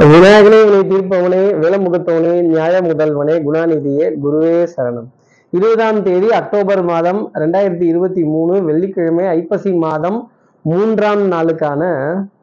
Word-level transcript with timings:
விநாயகனே 0.00 0.58
வினை 0.64 0.78
தீர்ப்பவனே 0.90 1.40
விலமுகத்தவனே 1.62 2.42
நியாய 2.42 2.80
முதல்வனே 2.80 3.34
குணாநிதியே 3.46 4.14
குருவே 4.24 4.66
சரணம். 4.76 5.08
இருபதாம் 5.50 6.02
தேதி 6.02 6.32
அக்டோபர் 6.32 6.82
மாதம் 6.82 7.30
ரெண்டாயிரத்தி 7.34 7.82
இருபத்தி 7.82 8.22
மூணு 8.24 8.62
வெள்ளிக்கிழமை 8.62 9.26
ஐப்பசி 9.26 9.72
மாதம் 9.72 10.30
மூன்றாம் 10.62 11.32
நாளுக்கான 11.32 11.82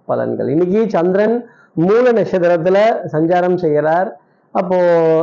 பலன்கள். 0.07 0.49
இன்னைக்கு 0.49 0.85
சந்திரன் 0.88 1.46
மூல 1.73 2.12
நட்சத்திரத்துல 2.12 2.78
சஞ்சாரம் 3.12 3.56
செய்கிறார். 3.56 4.19
அப்போ 4.51 4.76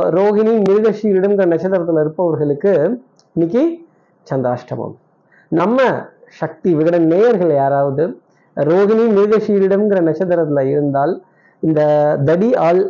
ரோகிணி 0.09 0.61
மிருகஷீரிடம்ங்கிற 0.69 1.47
நட்சத்திரத்துல 1.53 1.99
இருப்பவர்களுக்கு 1.99 3.01
இன்னைக்கு 3.33 3.85
சந்திராஷ்டமம். 4.31 4.95
நம்ம 5.47 5.81
சக்தி 6.27 6.73
விகடன் 6.73 7.05
நேயர்கள் 7.05 7.53
யாராவது 7.53 8.19
ரோகிணி 8.55 9.07
மிருகஷீரிடம்ங்கிற 9.19 10.01
நட்சத்திரத்துல 10.09 10.65
இருந்தால் 10.69 11.21
இந்த 11.59 11.81
தடி 12.25 12.55
ஆள் 12.55 12.81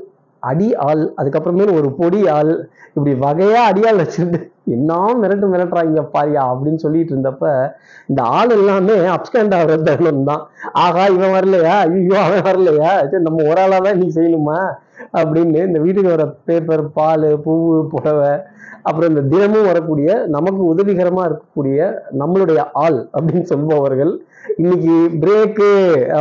அடி 0.43 0.75
ஆள் 0.75 1.13
அதுக்கப்புறமேல் 1.17 1.77
ஒரு 1.77 1.91
பொடி 1.91 2.27
ஆள் 2.27 2.51
இப்படி 2.93 3.13
வகையா 3.13 3.61
அடியால் 3.69 4.01
வச்சிருந்து 4.03 4.39
என்ன 4.67 4.93
மிரட்டு 5.21 5.47
மிரட்டுறாங்க 5.51 6.01
பாரியா 6.13 6.41
அப்படின்னு 6.51 6.75
சொல்லிட்டு 6.75 7.13
இருந்தப்ப 7.15 7.71
இந்த 8.07 8.21
ஆள் 8.23 8.49
எல்லாமே 8.49 8.95
அப்ஸ்டாண்ட் 9.07 9.55
ஆகிற 9.55 9.75
தருணம் 9.83 10.23
தான். 10.23 10.47
ஆகா 10.73 11.07
இவன் 11.07 11.33
வரலையா? 11.35 11.75
ஐயோ 11.79 12.17
அவன் 12.21 12.41
வரலையா? 12.41 13.09
சரி 13.11 13.23
நம்ம 13.23 13.43
ஒரு 13.43 13.61
ஆளாக 13.61 13.81
தான் 13.81 13.97
நீ 13.97 14.07
செய்யணுமா? 14.15 14.59
அப்படின்னு 15.19 15.61
இந்த 15.69 15.79
வீட்டுக்கு 15.85 16.13
வர 16.15 16.25
பேப்பர் 16.49 16.83
பால் 16.97 17.27
பூவு 17.45 17.75
புடவை 17.93 18.33
அப்புறம் 18.87 19.11
இந்த 19.11 19.21
தினமும் 19.31 19.67
வரக்கூடிய 19.69 20.09
நமக்கு 20.35 20.61
உதவிகரமாக 20.71 21.27
இருக்கக்கூடிய 21.29 21.77
நம்மளுடைய 22.21 22.61
ஆள் 22.85 22.99
அப்படின்னு 23.15 23.45
சொல்பவர்கள் 23.51 24.11
இன்னைக்கு 24.61 24.95
பிரேக்கு 25.21 25.69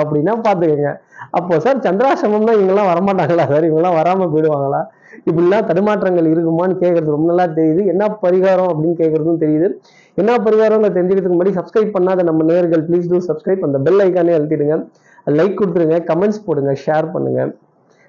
அப்படின்னா 0.00 0.34
பார்த்துக்கோங்க. 0.46 0.92
அப்போ 1.38 1.54
சார் 1.64 1.84
சந்திராசிரமம்னா 1.86 2.54
இவங்கெல்லாம் 2.58 2.90
வரமாட்டாங்களா 2.92 3.44
சார் 3.50 3.66
இவங்கெல்லாம் 3.68 3.98
வராமல் 4.00 4.32
போயிடுவாங்களா? 4.32 4.80
இப்படிலாம் 5.28 5.66
தடுமாற்றங்கள் 5.68 6.30
இருக்குமான்னு 6.32 6.80
கேட்கறது 6.82 7.14
ரொம்ப 7.16 7.28
நல்லா 7.32 7.46
தெரியுது. 7.58 7.82
என்ன 7.92 8.04
பரிகாரம் 8.24 8.70
அப்படின்னு 8.72 8.96
கேட்கறதும் 9.02 9.42
தெரியுது. 9.44 9.68
என்ன 10.20 10.32
பரிகாரம் 10.46 10.86
தெரிஞ்சுக்கிறதுக்கு 10.96 11.36
முன்னாடி 11.36 11.54
சப்ஸ்கிரைப் 11.58 11.94
பண்ணாத 11.96 12.24
நம்ம 12.30 12.44
நேர்கள் 12.50 12.84
ப்ளீஸ் 12.88 13.10
டூ 13.12 13.20
சப்ஸ்கிரைப் 13.28 13.66
அந்த 13.68 13.78
பெல் 13.86 14.02
ஐக்கானே 14.06 14.36
அழுத்திடுங்க. 14.38 14.76
லைக் 15.38 15.58
கொடுத்துருங்க 15.60 15.98
கமெண்ட்ஸ் 16.10 16.44
போடுங்க 16.46 16.74
ஷேர் 16.86 17.08
பண்ணுங்க. 17.14 17.42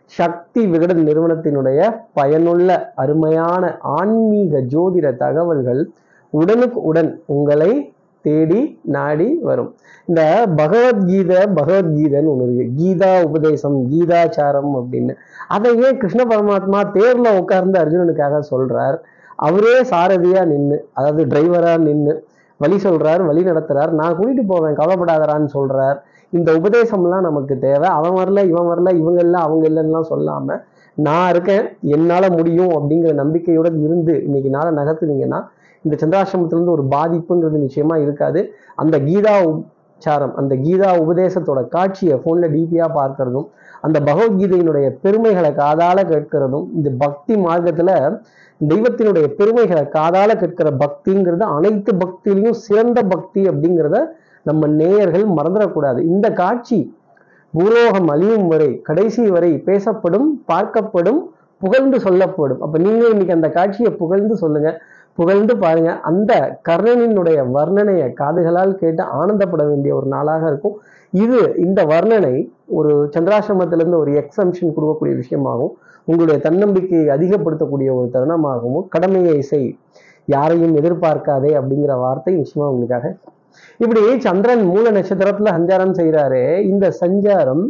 சக்தி 0.05 0.67
விகடன் 0.67 1.07
நிறுவனத்தினுடைய 1.07 1.99
பயனுள்ள 2.13 2.91
அருமையான 2.95 3.77
ஆன்மீக 3.81 4.59
ஜோதிட 4.59 5.17
தகவல்கள் 5.17 5.89
உடனுக்கு 6.29 6.81
உடன் 6.81 7.21
உங்களை 7.25 7.93
தேடி 8.21 8.79
நாடி 8.81 9.39
வரும். 9.41 9.75
இந்த 10.05 10.47
பகவத்கீதை 10.55 11.35
பகவத்கீதைன்னு 11.35 12.27
ஒன்று 12.27 12.55
இருக்கு. 12.55 12.83
கீதா 12.83 13.23
உபதேசம் 13.23 13.91
கீதாச்சாரம் 13.91 14.71
அப்படின்னு. 14.75 15.13
அதை 15.47 15.81
ஏன் 15.81 15.97
கிருஷ்ண 15.97 16.23
பரமாத்மா 16.23 16.79
தேர்ல 16.93 17.37
உட்கார்ந்து 17.37 17.79
அர்ஜுனனுக்காக 17.79 18.39
சொல்றார். 18.51 18.97
அவரே 19.35 19.81
சாரதியா 19.81 20.45
நின்று 20.45 20.87
அதாவது 20.93 21.25
டிரைவரா 21.25 21.77
நின்று 21.79 22.24
வழி 22.59 22.77
சொல்கிறார் 22.79 23.21
வழி 23.21 23.41
நடத்துகிறார் 23.43 23.91
நான் 23.99 24.15
கூட்டிகிட்டு 24.17 24.45
போவேன் 24.47 24.77
கவலைப்படாதரான்னு 24.79 25.49
சொல்கிறார் 25.55 25.97
இந்த 26.33 26.49
உபதேசம்லாம் 26.59 27.27
நமக்கு 27.27 27.55
தேவை. 27.59 27.87
அவன் 27.97 28.15
வரல 28.19 28.39
இவன் 28.51 28.69
வரல 28.71 28.89
இவங்க 29.01 29.19
இல்லை 29.21 29.39
அவங்க 29.39 29.63
இல்லைன்னுலாம் 29.69 30.09
சொல்லாமல் 30.13 30.61
நான் 30.97 31.29
இருக்கேன் 31.29 31.65
என்னால் 31.95 32.27
முடியும் 32.31 32.73
அப்படிங்கிற 32.77 33.13
நம்பிக்கையோட 33.21 33.69
இருந்து 33.85 34.13
இன்னைக்கு 34.27 34.49
நாளை 34.49 34.71
நகர்த்துனீங்கன்னா 34.79 35.39
இந்த 35.85 35.95
சந்திராசிரமத்திலேருந்து 36.01 36.75
ஒரு 36.77 36.83
பாதிப்புங்கிறது 36.93 37.65
நிச்சயமாக 37.65 38.03
இருக்காது. 38.05 38.39
அந்த 38.75 38.95
கீதா 38.99 39.33
உச்சாரம் 39.49 40.33
அந்த 40.35 40.53
கீதா 40.55 40.89
உபதேசத்தோட 41.03 41.59
காட்சியை 41.67 42.15
ஃபோனில் 42.21 42.53
டிபியாக 42.55 42.89
பார்க்கறதும் 42.99 43.47
அந்த 43.81 43.99
பகவத்கீதையினுடைய 43.99 44.89
பெருமைகளை 45.01 45.51
காதால 45.51 45.97
கேட்கிறதும் 46.11 46.67
இந்த 46.73 46.89
பக்தி 46.97 47.35
மார்க்கத்துல 47.35 48.19
தெய்வத்தினுடைய 48.61 49.27
பெருமைகளை 49.27 49.83
காதால 49.97 50.35
கேட்கிற 50.39 50.71
பக்திங்கிறது 50.83 51.45
அனைத்து 51.57 51.93
பக்தியிலையும் 51.93 52.59
சிறந்த 52.67 53.03
பக்தி 53.03 53.41
அப்படிங்கிறத 53.49 53.99
நம்ம 54.43 54.67
நேயர்கள் 54.67 55.25
மறந்துடக்கூடாது. 55.37 55.99
இந்த 55.99 56.31
காட்சி 56.31 56.95
பூலோகம் 57.53 58.07
அழியும் 58.07 58.47
வரை 58.47 58.81
கடைசி 58.81 59.29
வரை 59.29 59.57
பேசப்படும் 59.57 60.43
பார்க்கப்படும் 60.47 61.21
புகழ்ந்து 61.57 61.99
சொல்லப்படும். 61.99 62.61
அப்ப 62.61 62.77
நீங்க 62.77 63.03
இன்னைக்கு 63.07 63.33
அந்த 63.33 63.49
காட்சியை 63.49 63.91
புகழ்ந்து 63.91 64.35
சொல்லுங்க. 64.35 64.81
புகழ்ந்து 65.17 65.53
பாருங்க. 65.57 65.91
அந்த 66.09 66.31
கர்ணனினுடைய 66.69 67.39
வர்ணனையை 67.57 68.07
காதுகளால் 68.21 68.73
கேட்டு 68.81 69.03
ஆனந்தப்பட 69.19 69.63
வேண்டிய 69.69 69.91
ஒரு 69.95 70.07
நாளாக 70.07 70.43
இருக்கும். 70.47 70.75
இது 71.23 71.39
இந்த 71.65 71.79
வர்ணனை 71.93 72.35
ஒரு 72.77 72.93
சந்திராசிரமத்திலிருந்து 73.15 74.01
ஒரு 74.03 74.11
எக்ஸம்ஷன் 74.21 74.75
கொடுக்கக்கூடிய 74.77 75.13
விஷயமாகவும் 75.21 75.73
உங்களுடைய 76.07 76.39
தன்னம்பிக்கையை 76.47 77.07
அதிகப்படுத்தக்கூடிய 77.15 77.89
ஒரு 77.99 78.07
தருணமாகவும் 78.15 78.87
கடமையை 78.87 79.37
செய். 79.51 79.69
யாரையும் 80.27 80.75
எதிர்பார்க்காதே 80.81 81.51
அப்படிங்கிற 81.59 81.93
வார்த்தை 82.03 82.33
நிச்சயமா 82.39 82.67
உங்களுக்காக. 82.71 83.07
இப்படி 83.83 84.01
சந்திரன் 84.19 84.63
மூல 84.71 84.91
நட்சத்திரத்துல 84.91 85.51
சஞ்சாரம் 85.57 85.97
செய்கிறாரு 85.99 86.43
இந்த 86.71 86.85
சஞ்சாரம் 87.01 87.63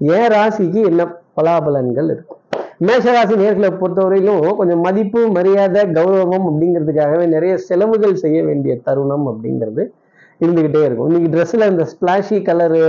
ஏ 0.00 0.20
ராசிக்கு 0.34 0.80
என்ன 0.90 1.02
பலாபலன்கள் 1.38 2.08
இருக்கும் 2.14 2.40
மேஷராசி 2.80 3.34
நேர்களை 3.40 3.68
பொறுத்தவரையிலும் 3.80 4.46
கொஞ்சம் 4.58 4.80
மதிப்பு 4.86 5.20
மரியாதை 5.36 5.82
கௌரவம் 5.98 6.46
அப்படிங்கிறதுக்காகவே 6.50 7.26
நிறைய 7.26 7.52
செலவுகள் 7.68 8.14
செய்ய 8.22 8.38
வேண்டிய 8.44 8.72
தருணம் 8.86 9.26
அப்படிங்கிறது 9.30 9.82
இருந்துக்கிட்டே 10.40 10.82
இருக்கும். 10.86 11.08
இன்னைக்கு 11.10 11.30
ட்ரெஸ்ஸில் 11.34 11.70
இந்த 11.72 11.84
ஸ்பிளாஷி 11.92 12.38
கலரு 12.48 12.84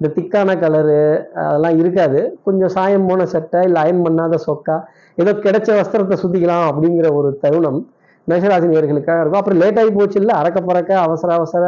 இந்த 0.00 0.08
திக்கான 0.16 0.56
கலரு 0.64 1.00
அதெல்லாம் 1.44 1.78
இருக்காது. 1.78 2.20
கொஞ்சம் 2.46 2.72
சாயம் 2.76 3.08
போன 3.08 3.26
சட்டை 3.26 3.62
இல்லை 3.68 3.80
அயன் 3.84 4.04
பண்ணாத 4.06 4.38
சொக்கா 4.46 4.76
ஏதோ 5.18 5.32
கிடைச்ச 5.46 5.68
வஸ்திரத்தை 5.80 6.16
சுத்திக்கலாம் 6.22 6.66
அப்படிங்கிற 6.70 7.08
ஒரு 7.14 7.38
தருணம் 7.44 7.80
மேஷராசி 8.28 8.66
நேர்களுக்காக 8.72 9.20
இருக்கும். 9.20 9.40
அப்புறம் 9.40 9.60
லேட் 9.62 9.78
ஆகி 9.78 9.90
போச்சு 9.90 10.18
இல்லை 10.20 10.34
அறக்க 10.40 10.58
பறக்க 10.60 10.90
அவசர 11.06 11.34
அவசர 11.34 11.64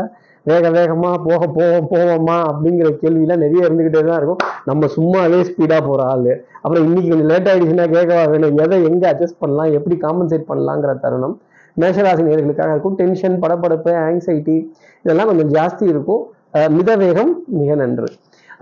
வேக 0.50 0.71
வேகமாக 0.77 1.16
போக 1.27 1.43
போவோம் 1.56 1.88
போவோமா 1.93 2.37
அப்படிங்கிற 2.50 2.88
கேள்வியெலாம் 3.03 3.43
நிறைய 3.44 3.69
இருந்துக்கிட்டே 3.69 4.03
தான் 4.09 4.19
இருக்கும். 4.21 4.43
நம்ம 4.71 4.88
சும்மாவே 4.97 5.38
ஸ்பீடாக 5.49 5.81
போகிற 5.88 6.03
ஆள். 6.12 6.32
அப்புறம் 6.62 6.84
இன்னைக்கு 6.87 7.09
கொஞ்சம் 7.12 7.31
லேட் 7.32 7.49
ஆகிடுச்சுன்னா 7.53 7.87
கேட்கவா 7.97 8.25
வேணும். 8.32 8.60
எதை 8.65 8.78
எங்கே 8.91 9.06
அட்ஜஸ்ட் 9.12 9.41
பண்ணலாம்? 9.43 9.72
எப்படி 9.78 9.97
காம்பன்சேட் 10.05 10.49
பண்ணலாங்கிற 10.50 10.94
தருணம். 11.05 11.34
மேஷராசி 11.77 12.22
நேர்களுக்காக 12.28 12.72
இருக்கும். 12.75 12.97
டென்ஷன் 13.00 13.41
படப்படப்பு 13.43 13.93
ஆங்ஸைட்டி 14.06 14.56
இதெல்லாம் 15.05 15.31
கொஞ்சம் 15.31 15.53
ஜாஸ்தி 15.56 15.84
இருக்கும். 15.94 16.22
மிதவேகம் 16.55 16.76
மித 16.78 16.91
வேகம் 17.03 17.32
மிக 17.61 17.75
நன்று. 17.81 18.09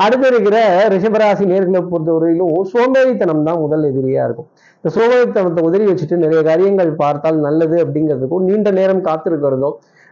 அடுத்து 0.02 0.26
இருக்கிற 0.32 0.58
ரிஷபராசி 0.92 1.44
நேர்களை 1.50 1.80
பொறுத்தவரையிலும் 1.90 2.54
சோம்பேறித்தனம் 2.70 3.42
தான் 3.48 3.60
முதல் 3.64 3.84
எதிரியா 3.88 4.22
இருக்கும். 4.28 4.48
இந்த 4.78 4.90
சோம்பேறித்தனத்தை 4.94 5.62
உதறி 5.68 5.84
வச்சுட்டு 5.88 6.16
நிறைய 6.22 6.40
காரியங்கள் 6.48 6.92
பார்த்தால் 7.02 7.38
நல்லது 7.46 7.76
அப்படிங்கிறதுக்கும் 7.84 8.46
நீண்ட 8.50 8.70
நேரம் 8.78 9.02
காத்திருக்கிறதோ 9.08 9.70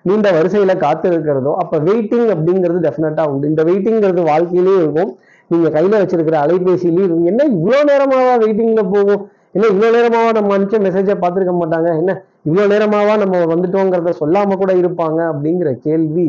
நீண்ட 0.09 0.29
வரிசையில 0.37 0.75
காத்திருக்கிறதோ 0.85 1.53
அப்ப 1.63 1.79
வெயிட்டிங் 1.89 2.29
அப்படிங்கிறது 2.35 2.81
டெஃபினட்டா 2.87 3.25
உண்டு. 3.31 3.51
இந்த 3.53 3.63
வெயிட்டிங்கிறது 3.69 4.23
வாழ்க்கையிலேயே 4.31 4.79
இருக்கும். 4.85 5.11
நீங்க 5.51 5.69
கையில 5.77 6.01
வச்சிருக்கிற 6.03 6.37
அலைபேசியிலேயே 6.45 7.05
இருக்கும் 7.07 7.31
என்ன 7.33 7.45
இவ்வளவு 7.57 7.89
நேரமாவா 7.91 8.35
வெயிட்டிங்ல 8.45 8.83
போகும் 8.95 9.23
என்ன 9.55 9.69
இவ்வளவு 9.73 9.95
நேரமாவா 9.97 10.31
நம்ம 10.37 10.53
அனுப்பிச்ச 10.57 10.79
மெசேஜை 10.87 11.15
பார்த்துருக்க 11.23 11.55
மாட்டாங்க? 11.61 11.89
என்ன 12.01 12.13
இவ்வளவு 12.49 12.71
நேரமாவா 12.73 13.15
நம்ம 13.23 13.39
வந்துட்டோங்கிறத 13.53 14.13
சொல்லாம 14.21 14.57
கூட 14.63 14.73
இருப்பாங்க 14.83 15.21
அப்படிங்கிற 15.33 15.71
கேள்வி 15.87 16.27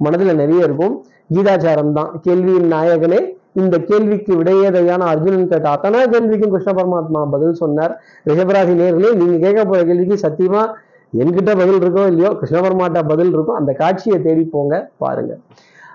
மனதுல 0.00 0.32
நிறைய 0.40 0.68
இருக்கும். 0.68 0.94
கீதாச்சாரம் 1.34 1.94
தான். 1.98 2.10
கேள்வியின் 2.26 2.68
நாயகனே 2.72 3.20
இந்த 3.60 3.76
கேள்விக்கு 3.90 4.32
விடையேதையான 4.40 5.04
அர்ஜுனன் 5.12 5.48
கேட்ட 5.52 5.68
அத்தனை 5.74 6.00
கேள்விக்கும் 6.14 6.52
கிருஷ்ண 6.54 6.72
பரமாத்மா 6.78 7.20
பதில் 7.34 7.60
சொன்னார். 7.60 7.92
ரிஷபராசி 8.28 8.74
நேர்களே 8.80 9.12
நீங்க 9.20 9.36
கேட்க 9.44 9.62
போற 9.70 9.80
கேள்விக்கு 9.90 10.16
சத்தியமா 10.26 10.62
என்கிட்ட 11.12 11.52
பதில் 11.58 11.80
இருக்கோ 11.80 12.06
இல்லையோ 12.06 12.36
கிருஷ்ணவர்மாட்டா 12.40 13.08
பதில் 13.08 13.32
இருக்கும் 13.32 13.56
அந்த 13.56 13.72
காட்சியை 13.72 14.22
தேடி 14.22 14.44
போங்க 14.44 14.90
பாருங்க. 14.98 15.38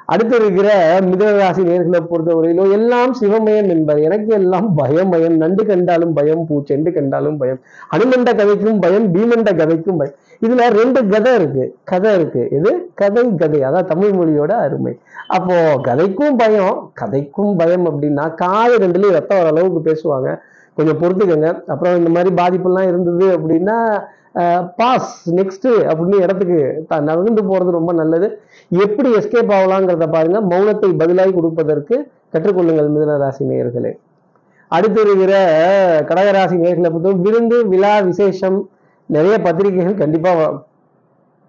அடுத்து 0.05 0.35
இருக்கிற 0.35 0.99
மிதராசி 0.99 1.61
நேர்களை 1.67 1.99
பொறுத்தவரையிலும் 2.09 2.71
எல்லாம் 2.71 3.15
சிவமயம் 3.21 3.67
என்பது 3.67 4.01
எனக்கு 4.01 4.33
எல்லாம் 4.33 4.73
பயம் 4.75 5.09
பயம். 5.09 5.35
நண்டு 5.35 5.65
கண்டாலும் 5.65 6.13
பயம் 6.13 6.45
பூச்செண்டு 6.49 6.93
கண்டாலும் 6.93 7.37
பயம். 7.37 7.59
அனுமண்ட 7.95 8.31
கதைக்கும் 8.33 8.79
பயம் 8.79 9.13
பீமண்ட 9.15 9.51
கதைக்கும் 9.61 9.97
பயம். 9.97 10.17
இதுல 10.41 10.69
ரெண்டு 10.69 11.07
கதை 11.07 11.35
இருக்கு. 11.35 11.75
கதை 11.83 12.13
இருக்கு. 12.13 12.47
இது 12.51 12.89
கதை 12.93 13.35
கதை. 13.35 13.61
அதான் 13.61 13.85
தமிழ் 13.85 14.09
மொழியோட 14.09 14.51
அருமை. 14.51 14.99
அப்போ 15.27 15.81
கதைக்கும் 15.83 16.35
பயம் 16.37 16.91
கதைக்கும் 17.01 17.55
பயம் 17.57 17.85
அப்படின்னா 17.89 18.33
காது 18.33 18.77
ரெண்டுலயும் 18.77 19.11
ரத்தம் 19.11 19.37
வர 19.37 19.49
அளவுக்கு 19.49 19.81
பேசுவாங்க. 19.91 20.39
கொஞ்சம் 20.73 20.99
பொறுத்துக்கங்க. 21.01 21.63
அப்புறம் 21.67 21.97
இந்த 21.97 22.09
மாதிரி 22.09 22.35
பாதிப்பெல்லாம் 22.35 22.87
இருந்தது 22.87 23.39
அப்படின்னா 23.39 24.03
பாஸ் 24.75 25.33
நெக்ஸ்ட்டு 25.33 25.67
அப்படின்னு 25.67 26.21
இடத்துக்கு 26.21 26.85
த- 26.87 26.99
நகர்ந்து 26.99 27.45
போகிறது 27.45 27.71
ரொம்ப 27.71 27.93
நல்லது. 27.93 28.41
எப்படி 28.69 29.13
எஸ்கேப் 29.13 29.51
ஆகலாங்கிறத 29.51 30.11
பாருங்கள் 30.11 30.43
மௌனத்தை 30.43 30.97
பதிலாகி 30.97 31.33
கொடுப்பதற்கு 31.33 32.07
கற்றுக்கொள்ளுங்கள் 32.33 32.89
மிதன 32.89 33.17
ராசி 33.17 33.45
நேயர்களே. 33.45 33.97
அடுத்து 34.67 35.01
இருக்கிற 35.01 35.33
கடகராசி 35.99 36.55
நேர்களை 36.55 36.89
பொறுத்தவரை 36.89 37.13
விருந்து 37.13 37.67
விழா 37.67 37.99
விசேஷம் 37.99 38.69
நிறைய 39.05 39.39
பத்திரிகைகள் 39.39 39.93
கண்டிப்பாக 39.93 40.63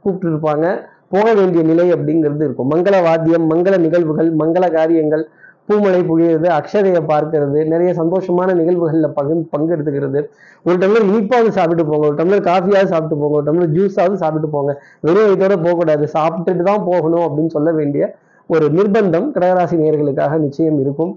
கூப்பிட்டு 0.01 0.37
இருப்பாங்க 0.37 0.81
போக 1.09 1.35
வேண்டிய 1.35 1.63
நிலை 1.63 1.93
அப்படிங்கிறது 1.93 2.37
இருக்கும். 2.37 2.71
மங்கள 2.71 3.03
வாத்தியம் 3.03 3.51
மங்கள 3.51 3.79
நிகழ்வுகள் 3.79 4.37
மங்கள 4.37 4.73
காரியங்கள் 4.73 5.29
பூமழை 5.69 6.01
பொழியிறது 6.09 6.49
அக்ஷதையை 6.59 7.01
பார்க்கறது 7.11 7.59
நிறைய 7.73 7.91
சந்தோஷமான 8.01 8.55
நிகழ்வுகளில் 8.61 9.15
பங்கு 9.19 9.35
பங்கெடுத்துக்கிறது. 9.55 10.21
ஒரு 10.67 10.77
டம்ளர் 10.83 11.07
இனிப்பாவது 11.11 11.51
சாப்பிட்டு 11.59 11.85
போங்க 11.91 12.05
ஒரு 12.11 12.19
டம்ளர் 12.21 12.45
காஃபியாவது 12.49 12.91
சாப்பிட்டு 12.95 13.19
போங்க 13.21 13.37
ஒரு 13.41 13.47
டம்ளர் 13.49 13.75
ஜூஸாவது 13.77 14.17
சாப்பிட்டு 14.23 14.51
போங்க. 14.55 14.73
வெறும் 15.07 15.27
வயிற்றோட 15.27 15.57
போகக்கூடாது 15.65 16.07
சாப்பிட்டுட்டு 16.17 16.65
தான் 16.71 16.85
போகணும் 16.91 17.25
அப்படின்னு 17.27 17.55
சொல்ல 17.57 17.71
வேண்டிய 17.81 18.03
ஒரு 18.51 18.67
நிர்பந்தம் 18.77 19.29
கடகராசி 19.35 19.77
நேர்களுக்காக 19.85 20.39
நிச்சயம் 20.47 20.79
இருக்கும். 20.85 21.13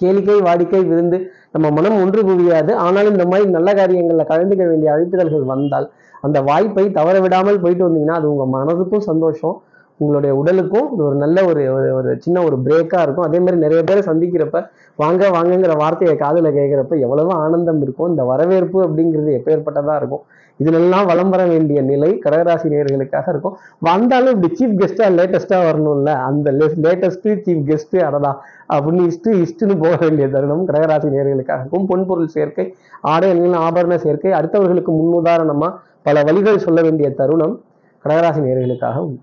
கேளிக்கை 0.00 0.36
வாடிக்கை 0.46 0.82
விருந்து 0.90 1.18
நம்ம 1.54 1.66
மனம் 1.76 1.98
ஒன்று 2.02 2.20
குவியாது. 2.28 2.72
ஆனாலும் 2.84 3.14
இந்த 3.16 3.26
மாதிரி 3.32 3.50
நல்ல 3.56 3.70
காரியங்களில் 3.80 4.30
கலந்துக்க 4.30 4.64
வேண்டிய 4.70 4.88
அழைப்புதல்கள் 4.94 5.50
வந்தால் 5.52 5.86
அந்த 6.26 6.38
வாய்ப்பை 6.48 6.84
தவற 6.96 7.16
விடாமல் 7.24 7.62
போயிட்டு 7.62 7.84
வந்தீங்கன்னா 7.86 8.16
அது 8.20 8.26
உங்கள் 8.32 8.52
மனதுக்கும் 8.56 9.04
சந்தோஷம். 9.10 9.56
உங்களுடைய 10.02 10.32
உடலுக்கும் 10.40 10.88
இது 10.94 11.02
ஒரு 11.08 11.16
நல்ல 11.24 11.38
ஒரு 11.50 11.62
ஒரு 11.76 11.88
ஒரு 11.98 12.10
சின்ன 12.18 12.42
ஒரு 12.48 12.56
பிரேக்காக 12.66 13.04
இருக்கும். 13.06 13.26
அதே 13.28 13.38
மாதிரி 13.38 13.62
நிறைய 13.64 13.82
பேரை 13.88 14.02
சந்திக்கிறப்ப 14.10 14.60
வாங்க 15.02 15.28
வாங்கங்கிற 15.30 15.74
வார்த்தையை 15.76 16.14
காதில் 16.16 16.56
கேட்குறப்ப 16.58 16.94
எவ்வளவு 17.06 17.32
ஆனந்தம் 17.44 17.82
இருக்கும். 17.82 18.10
இந்த 18.12 18.24
வரவேற்பு 18.24 18.78
அப்படிங்கிறது 18.86 19.32
எப்பேற்பட்டதாக 19.38 19.96
இருக்கும். 19.96 20.24
இதுலெல்லாம் 20.60 21.06
வளம் 21.10 21.30
வர 21.30 21.42
வேண்டிய 21.44 21.78
நிலை 21.82 22.08
கடகராசி 22.24 22.66
நேயர்களுக்காக 22.72 23.28
இருக்கும். 23.28 23.54
வந்தாலும் 23.78 24.34
இப்படி 24.34 24.56
சீஃப் 24.58 24.76
கெஸ்ட்டாக 24.80 25.16
லேட்டஸ்ட்டாக 25.18 25.62
வரணும்ல. 25.68 26.12
அந்த 26.28 26.52
லேட்டஸ்ட்டு 26.84 27.36
சீஃப் 27.46 27.64
கெஸ்ட்டு 27.70 28.04
அடடா 28.08 28.32
அப்படின்னு 28.74 29.06
இஷ்டு 29.08 29.30
இஷ்டுன்னு 29.44 29.76
போக 29.82 29.96
வேண்டிய 30.00 30.28
தருணம் 30.28 30.68
கடகராசி 30.68 31.08
நேர்களுக்காக 31.16 31.60
இருக்கும். 31.62 31.88
பொன்பொருள் 31.90 32.34
சேர்க்கை 32.36 32.66
ஆடை 33.14 33.30
அணிகள் 33.30 33.60
ஆபரண 33.66 33.96
சேர்க்கை 34.04 34.32
அடுத்தவர்களுக்கு 34.32 34.92
முன்னுதாரணமாக 35.00 35.72
பல 36.02 36.22
வழிகள் 36.22 36.64
சொல்ல 36.66 36.80
வேண்டிய 36.82 37.08
தருணம் 37.20 37.56
கடகராசி 38.04 38.40
நேர்களுக்காக 38.46 38.96
உண்டு. 39.08 39.22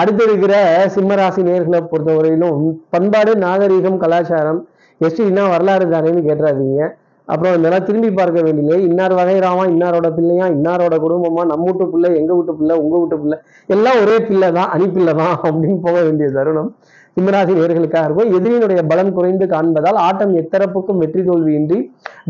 அடுத்து 0.00 0.22
இருக்கிற 0.28 0.54
சிம்மராசி 0.94 1.42
நேர்களை 1.48 1.80
பொறுத்தவரையிலும் 1.92 2.62
பண்பாடு 2.94 3.32
நாகரீகம் 3.44 4.00
கலாச்சாரம் 4.02 4.60
எஸ்டினா 5.00 5.44
வரலாறு 5.52 5.86
தானேன்னு 5.94 6.22
கேட்டுறாதீங்க. 6.28 6.82
அப்புறம் 7.28 7.54
இதெல்லாம் 7.56 7.84
திரும்பி 7.88 8.08
பார்க்க 8.18 8.38
வேண்டியது 8.46 8.76
இன்னார் 8.86 9.14
வகைராமா 9.18 9.64
இன்னாரோட 9.72 10.08
பிள்ளையா 10.16 10.46
இன்னாரோட 10.54 10.94
குடும்பமா 11.04 11.42
நம்ம 11.50 11.66
வீட்டு 11.68 11.84
பிள்ளை 11.92 12.08
எங்க 12.20 12.32
வீட்டு 12.38 12.52
பிள்ளை 12.60 12.74
உங்க 12.82 12.94
வீட்டு 13.00 13.16
பிள்ளை 13.22 13.36
எல்லாம் 13.74 14.00
ஒரே 14.02 14.16
பிள்ளை 14.28 14.48
தான் 14.56 14.72
அணிப்பிள்ளை 14.74 15.12
தான் 15.20 15.34
அப்படின்னு 15.44 15.78
போக 15.86 15.96
வேண்டிய 16.06 16.28
தருணம். 16.36 16.70
சிம்மராசி 17.16 17.52
நேர்களுக்காக 17.58 18.04
இருக்கும். 18.08 18.30
எதிரியினுடைய 18.36 18.82
பலம் 18.90 19.12
குறைந்து 19.16 19.46
காண்பதால் 19.54 19.98
ஆட்டம் 20.06 20.32
எத்தரப்புக்கும் 20.40 21.00
வெற்றி 21.02 21.22
தோல்வியின்றி 21.28 21.78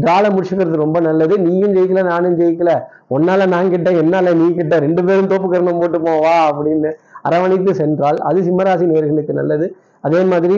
டிரால 0.04 0.24
முடிச்சுக்கிறது 0.34 0.82
ரொம்ப 0.84 1.00
நல்லது. 1.08 1.34
நீயும் 1.46 1.74
ஜெயிக்கல 1.76 2.02
நானும் 2.12 2.36
ஜெயிக்கல. 2.40 2.72
உன்னால 3.16 3.46
நான் 3.54 3.72
கிட்ட 3.74 3.90
என்னால 4.02 4.34
நீ 4.40 4.46
கிட்ட 4.60 4.78
ரெண்டு 4.86 5.04
பேரும் 5.08 5.30
தோப்பு 5.32 5.48
கரணம் 5.52 5.80
போட்டு 5.82 6.00
போவா 6.08 6.34
அப்படின்னு 6.50 6.92
அரவணைத்து 7.28 7.72
சென்றால் 7.80 8.18
அது 8.28 8.38
சிம்மராசி 8.48 8.86
நேர்களுக்கு 8.92 9.34
நல்லது. 9.40 9.66
அதே 10.06 10.22
மாதிரி 10.32 10.56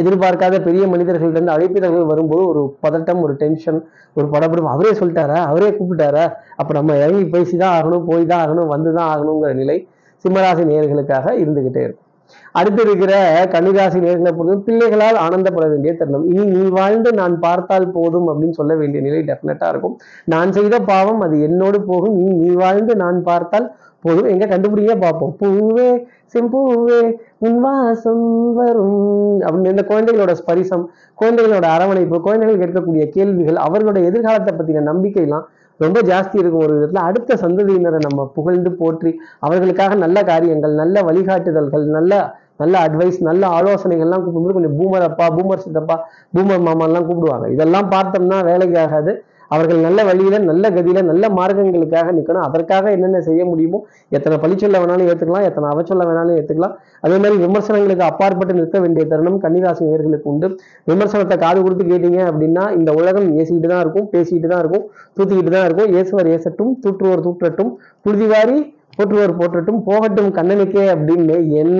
எதிர்பார்க்காத 0.00 0.56
பெரிய 0.66 0.84
மனிதர்களிடம் 0.92 1.50
அழைப்பிதழ்கள் 1.54 2.10
வரும்போது 2.12 2.42
ஒரு 2.52 2.62
பதட்டம் 2.84 3.20
ஒரு 3.24 3.34
டென்ஷன் 3.42 3.80
ஒரு 4.18 4.26
படப்படும் 4.34 4.70
அவரே 4.74 4.92
சொல்லிட்டாரா? 5.00 5.38
அவரே 5.50 5.68
கூப்பிட்டாரா? 5.78 6.24
அப்போ 6.60 6.72
நம்ம 6.78 6.96
இறங்கி 7.02 7.24
பேசி 7.34 7.54
தான் 7.62 7.74
ஆகணும் 7.78 8.06
போய் 8.10 8.30
தான் 8.32 8.42
ஆகணும் 8.44 8.72
வந்து 8.74 8.92
தான் 8.98 9.10
ஆகணுங்கிற 9.12 9.52
நிலை 9.62 9.76
சிம்மராசி 10.24 10.64
நேர்களுக்காக 10.70 11.26
இருந்துகிட்டே 11.42 11.82
இருக்கும். 11.86 12.03
அடுத்து 12.52 12.82
இருக்கிற 12.82 13.12
கன்னிராசி 13.52 13.98
நேர்களை 14.04 14.32
பொறுத்து 14.36 14.64
பிள்ளைகளால் 14.66 15.18
ஆனந்தப்பட 15.26 15.66
வேண்டிய 15.68 15.92
தருணம். 15.94 16.26
இனி 16.32 16.44
நீ 16.54 16.62
வாழ்ந்து 16.78 17.12
நான் 17.12 17.34
பார்த்தால் 17.38 17.88
போதும் 17.90 18.28
அப்படின்னு 18.28 18.58
சொல்ல 18.60 18.74
வேண்டிய 18.74 19.02
நிலை 19.02 19.22
டெஃபினட்டா 19.30 19.68
இருக்கும். 19.68 19.96
நான் 20.24 20.52
செய்த 20.52 20.78
பாவம் 20.92 21.20
அது 21.20 21.38
என்னோடு 21.40 21.80
போகும். 21.82 22.14
நீ 22.16 22.26
நீ 22.42 22.50
வாழ்ந்து 22.64 22.94
நான் 22.96 23.22
பார்த்தால் 23.22 23.68
போதும். 24.00 24.28
எங்க 24.28 24.46
கண்டுபிடிக்க 24.46 24.94
பார்ப்போம். 24.96 25.34
பூவே 25.42 25.88
செம்பூவே 26.34 27.00
உன் 27.38 27.58
வாசம் 27.60 28.24
வரும். 28.54 29.40
அப்படின்னு 29.46 29.74
இந்த 29.74 29.84
குழந்தைகளோட 29.90 30.32
ஸ்பரிசம் 30.40 30.84
குழந்தைகளோட 31.20 31.66
அரவணைப்பு 31.76 32.20
குழந்தைகள் 32.20 32.62
கேட்கக்கூடிய 32.62 33.04
கேள்விகள் 33.08 33.58
அவர்களோட 33.66 33.98
எதிர்காலத்தை 34.10 34.52
பத்தின 34.58 34.84
நம்பிக்கைலாம் 34.90 35.46
ரொம்ப 35.80 36.00
ஜாஸ்தி 36.00 36.36
இருக்கும் 36.40 36.64
ஒரு 36.66 36.74
விதத்தில். 36.74 37.06
அடுத்த 37.08 37.36
சந்ததியினரை 37.42 37.98
நம்ம 37.98 38.26
புகழ்ந்து 38.34 38.72
போற்றி 38.72 39.10
அவர்களுக்காக 39.40 39.94
நல்ல 39.94 40.18
காரியங்கள் 40.24 40.74
நல்ல 40.82 41.02
வழிகாட்டுதல்கள் 41.02 41.86
நல்ல 41.98 42.22
நல்ல 42.62 42.74
அட்வைஸ் 42.86 43.16
நல்ல 43.20 43.44
ஆலோசனைகள்லாம் 43.58 44.22
கூப்பிடும்போது 44.24 44.56
கொஞ்சம் 44.56 44.76
பூமர் 44.80 45.06
அப்பா 45.08 45.26
பூமர் 45.36 45.62
சித்தப்பா 45.64 45.96
பூமர் 46.36 46.66
மாமாலாம் 46.66 47.06
கூப்பிடுவாங்க. 47.08 47.46
இதெல்லாம் 47.50 47.88
பார்த்தோம்னா 47.90 48.38
வேலைக்கு 48.44 48.78
ஆகாது. 48.78 49.12
அவர்கள் 49.54 49.80
நல்ல 49.86 50.00
வழியில 50.08 50.38
நல்ல 50.48 50.70
கதியில 50.70 51.02
நல்ல 51.08 51.24
மார்க்கங்களுக்காக 51.38 52.12
நிற்கணும் 52.18 52.44
அதற்காக 52.46 52.92
என்னென்ன 52.96 53.20
செய்ய 53.28 53.42
முடியுமோ 53.50 53.78
எத்தனை 54.12 54.36
பழிச்சொல்ல 54.44 54.80
வேணாலும் 54.82 55.08
ஏற்றுக்கலாம் 55.10 55.46
எத்தனை 55.48 55.68
அவச்சொல்ல 55.72 56.04
வேணாலும் 56.10 56.36
ஏற்றுக்கலாம் 56.38 56.74
அதே 57.04 57.18
மாதிரி 57.22 57.36
விமர்சனங்களுக்கு 57.44 58.04
அப்பாற்பட்டு 58.08 58.58
நிற்க 58.60 58.78
வேண்டிய 58.84 59.04
தருணம் 59.12 59.40
கன்னிராசி 59.44 59.82
நேர்களுக்கு 59.90 60.30
உண்டு. 60.32 60.48
விமர்சனத்தை 60.86 61.38
காது 61.38 61.58
கொடுத்து 61.62 61.86
கேட்டீங்க 61.90 62.20
அப்படின்னா 62.30 62.64
இந்த 62.78 62.92
உலகம் 63.00 63.28
ஏசிக்கிட்டு 63.38 63.72
தான் 63.72 63.82
இருக்கும் 63.84 64.08
பேசிக்கிட்டு 64.14 64.50
தான் 64.52 64.62
இருக்கும் 64.64 64.86
தூத்திக்கிட்டு 65.16 65.52
தான் 65.56 65.66
இருக்கும். 65.68 65.90
ஏசுவர் 65.98 66.30
ஏசட்டும் 66.36 66.72
தூற்றுவோர் 66.84 67.24
தூற்றட்டும் 67.26 67.72
புழுதிவாரி 68.06 68.58
போற்றுவோர் 68.98 69.38
போற்றட்டும் 69.38 69.82
போகட்டும் 69.86 70.32
கண்ணனுக்கே 70.36 70.86
அப்படின்னு 70.94 71.36
என் 71.60 71.76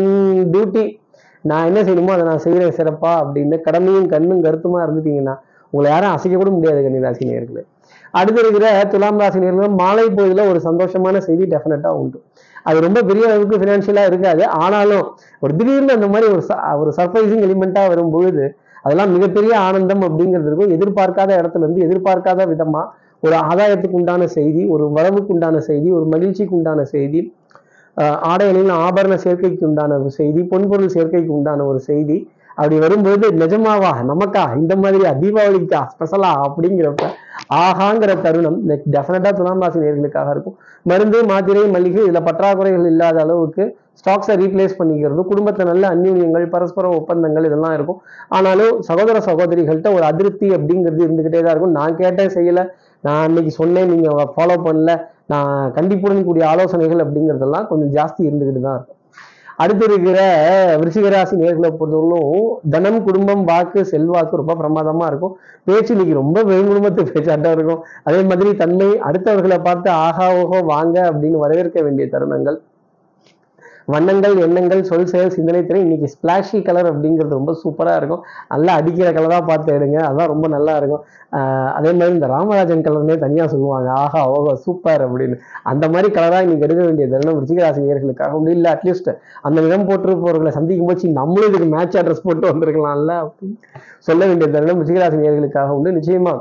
டியூட்டி 0.53 0.85
நான் 1.45 1.67
என்ன 1.67 1.81
செய்யணுமோ 1.81 2.13
அதை 2.15 2.25
நான் 2.29 2.43
செய்கிறேன் 2.45 2.77
சிறப்பா 2.77 3.11
அப்படின்னு 3.23 3.57
கடமையும் 3.61 4.09
கண்ணும் 4.13 4.45
கருத்துமா 4.47 4.79
இருந்துட்டீங்கன்னா 4.85 5.35
உங்களை 5.75 5.93
யாரும் 5.93 6.11
அசைக்க 6.11 6.39
கூட 6.39 6.51
முடியாது 6.51 6.81
கன்னிராசி 6.87 7.25
நேர்களை 7.31 7.63
அடுத்து 8.15 8.41
இருக்கிற 8.41 8.67
துலாம் 8.85 9.19
ராசி 9.19 9.39
நேர்களும் 9.39 9.77
மாலை 9.77 10.05
பொழுதுல 10.07 10.43
ஒரு 10.51 10.61
சந்தோஷமான 10.65 11.19
செய்தி 11.19 11.45
டெஃபினட்டா 11.45 11.91
உண்டு. 12.01 12.19
அது 12.63 12.81
ரொம்ப 12.81 13.03
பெரிய 13.03 13.25
அளவுக்கு 13.29 13.57
ஃபினான்ஷியலாக 13.57 14.07
இருக்காது. 14.07 14.43
ஆனாலும் 14.59 15.07
ஒரு 15.41 15.53
திடீர்னு 15.57 15.93
அந்த 15.93 16.09
மாதிரி 16.09 16.33
ஒரு 16.33 16.43
ச- 16.49 16.79
ஒரு 16.79 16.91
சர்ப்ரைசிங் 16.97 17.43
எலிமெண்ட்டாக 17.47 17.89
வரும் 17.89 18.11
பொழுது 18.11 18.45
அதெல்லாம் 18.83 19.13
மிகப்பெரிய 19.13 19.53
ஆனந்தம் 19.59 20.01
அப்படிங்கிறது 20.01 20.49
இருக்கும். 20.49 20.75
எதிர்பார்க்காத 20.77 21.31
இடத்துல 21.41 21.65
இருந்து 21.65 21.83
எதிர்பார்க்காத 21.87 22.47
விதமாக 22.49 22.87
ஒரு 23.23 23.37
ஆதாயத்துக்கு 23.37 23.99
உண்டான 24.01 24.27
செய்தி 24.27 24.63
ஒரு 24.67 24.91
வரவுக்கு 24.93 25.33
உண்டான 25.33 25.61
செய்தி 25.61 25.91
ஒரு 25.91 26.05
மகிழ்ச்சிக்கு 26.05 26.57
உண்டான 26.57 26.85
செய்தி 26.85 27.21
ஆஹ் 27.97 28.19
ஆடைகளின் 28.31 28.73
ஆபரண 28.79 29.15
சேர்க்கைக்கு 29.25 29.65
உண்டான 29.65 29.99
ஒரு 29.99 30.11
செய்தி 30.11 30.41
பொன்பொருள் 30.51 30.95
சேர்க்கைக்கு 30.95 31.33
உண்டான 31.37 31.65
ஒரு 31.65 31.81
செய்தி 31.81 32.17
அப்படி 32.59 32.77
வரும்போது 32.85 33.27
நிஜமாவா 33.43 33.93
நமக்கா? 34.11 34.43
இந்த 34.61 34.75
மாதிரியா? 34.83 35.11
தீபாவளிக்கா? 35.23 35.81
ஸ்பெஷலா 35.93 36.31
அப்படிங்கிறப்ப 36.47 37.05
ஆகாங்கிற 37.63 38.13
தருணம் 38.25 38.59
டெஃபினட்டா 38.95 39.31
துலாம் 39.39 39.63
ராசி 39.65 39.79
நேர்களுக்காக 39.85 40.29
இருக்கும். 40.35 40.57
மருந்து 40.91 41.19
மாத்திரை 41.31 41.65
மளிகை 41.77 42.03
இதுல 42.07 42.21
பற்றாக்குறைகள் 42.29 42.87
இல்லாத 42.93 43.19
அளவுக்கு 43.25 43.65
ஸ்டாக்ஸை 44.01 44.35
ரீப்ளேஸ் 44.43 44.79
பண்ணிக்கிறது 44.79 45.23
குடும்பத்தை 45.33 45.65
நல்ல 45.71 45.85
அந்யூன்யங்கள் 45.95 46.47
பரஸ்பர 46.55 46.87
ஒப்பந்தங்கள் 47.01 47.49
இதெல்லாம் 47.49 47.75
இருக்கும். 47.79 48.01
ஆனாலும் 48.37 48.81
சகோதர 48.89 49.19
சகோதரிகள்கிட்ட 49.29 49.91
ஒரு 49.97 50.05
அதிருப்தி 50.11 50.49
அப்படிங்கிறது 50.59 51.05
இருந்துகிட்டே 51.07 51.43
தான் 51.43 51.55
இருக்கும். 51.55 51.77
நான் 51.81 51.99
கேட்டேன் 52.03 52.35
செய்யல. 52.39 52.63
நான் 53.07 53.23
அன்னைக்கு 53.29 53.53
சொன்னேன் 53.61 53.91
நீங்க 53.93 54.09
ஃபாலோ 54.35 54.57
பண்ணல. 54.67 54.93
நான் 55.33 55.55
கண்டிப்புடன் 55.79 56.27
கூடிய 56.29 56.45
ஆலோசனைகள் 56.53 57.05
அப்படிங்கிறதெல்லாம் 57.05 57.69
கொஞ்சம் 57.71 57.93
ஜாஸ்தி 57.99 58.23
இருந்துகிட்டு 58.29 58.63
தான் 58.67 58.77
இருக்கும். 58.79 59.01
அடுத்து 59.57 59.85
இருக்கிற 59.85 60.19
விருச்சிகராசி 60.81 61.35
நேர்களை 61.43 61.71
பொறுத்தவரைக்கும் 61.81 62.71
தனம் 62.71 63.05
குடும்பம் 63.05 63.45
வாக்கு 63.45 63.81
செல்வாக்கு 63.85 64.41
ரொம்ப 64.41 64.55
பிரமாதமா 64.61 65.07
இருக்கும். 65.07 65.35
பேச்சு 65.65 65.93
இன்னைக்கு 65.95 66.15
ரொம்ப 66.15 66.43
வெகுடும்பத்து 66.43 67.09
பேச்சாட்டா 67.11 67.51
இருக்கும். 67.57 67.83
அதே 68.05 68.23
மாதிரி 68.23 68.53
தன்மை 68.63 68.89
அடுத்தவர்களை 69.09 69.59
பார்த்து 69.63 69.91
ஆகா 69.91 70.29
ஓஹோ 70.43 70.61
வாங்க 70.73 70.97
அப்படின்னு 71.11 71.43
வரவேற்க 71.45 71.83
வேண்டிய 71.83 72.09
தருணங்கள். 72.13 72.59
வண்ணங்கள் 73.89 74.35
எண்ணங்கள் 74.45 74.83
சொல் 74.91 75.09
செயல் 75.13 75.35
சிந்தனை 75.35 75.61
திறன் 75.67 75.85
இன்னைக்கு 75.87 76.09
ஸ்பிளாஷி 76.15 76.59
கலர் 76.69 76.89
அப்படிங்கிறது 76.91 77.39
ரொம்ப 77.39 77.53
சூப்பராக 77.63 77.99
இருக்கும். 78.01 78.23
நல்லா 78.53 78.73
அடிக்கிற 78.81 79.09
கலராக 79.17 79.43
பார்த்து 79.51 79.75
எடுங்க. 79.79 79.99
அதான் 80.11 80.31
ரொம்ப 80.33 80.49
நல்லா 80.57 80.75
இருக்கும். 80.81 81.03
அதே 81.79 81.91
மாதிரி 81.99 82.15
இந்த 82.17 82.29
ராமராஜன் 82.35 82.85
கலர்னே 82.87 83.17
தனியாக 83.25 83.49
சொல்லுவாங்க. 83.55 83.89
ஆஹா 84.05 84.23
ஓஹோ 84.37 84.55
சூப்பர் 84.67 85.05
அப்படின்னு. 85.07 85.37
அந்த 85.73 85.85
மாதிரி 85.95 86.11
கலராக 86.19 86.47
இன்னைக்கு 86.47 86.67
எடுக்க 86.69 86.83
வேண்டிய 86.89 87.09
தருணம் 87.15 87.41
ரிச்சிகராசி 87.43 87.83
முடியும் 87.85 88.57
இல்லை 88.59 88.71
அட்லீஸ்ட் 88.75 89.11
அந்த 89.47 89.59
நிறம் 89.67 89.87
போட்டிருப்பவர்களை 89.91 90.53
சந்திக்கும் 90.59 90.91
போது 90.91 91.13
நம்மளும் 91.21 91.51
இதுக்கு 91.51 91.69
மேட்ச் 91.77 91.99
அட்ரஸ் 92.03 92.27
போட்டு 92.27 92.51
வந்திருக்கலாம்ல 92.53 93.15
அப்படின்னு 93.25 93.57
சொல்ல 94.09 94.23
வேண்டிய 94.27 94.49
தருணம் 94.57 94.83
ரிச்சிகராசி 94.83 95.17
உண்டு. 95.77 95.97
நிச்சயமா 96.01 96.35